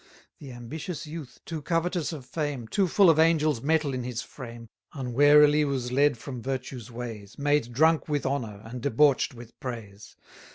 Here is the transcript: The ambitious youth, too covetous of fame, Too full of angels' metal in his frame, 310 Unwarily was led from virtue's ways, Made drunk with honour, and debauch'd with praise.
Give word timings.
The 0.39 0.51
ambitious 0.51 1.05
youth, 1.05 1.41
too 1.45 1.61
covetous 1.61 2.11
of 2.11 2.25
fame, 2.25 2.67
Too 2.67 2.87
full 2.87 3.07
of 3.07 3.19
angels' 3.19 3.61
metal 3.61 3.93
in 3.93 4.03
his 4.03 4.23
frame, 4.23 4.67
310 4.93 4.99
Unwarily 5.05 5.63
was 5.63 5.91
led 5.91 6.17
from 6.17 6.41
virtue's 6.41 6.89
ways, 6.89 7.37
Made 7.37 7.71
drunk 7.71 8.09
with 8.09 8.25
honour, 8.25 8.61
and 8.65 8.81
debauch'd 8.81 9.35
with 9.35 9.59
praise. 9.59 10.15